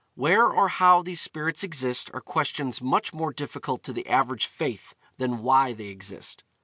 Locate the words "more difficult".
3.13-3.83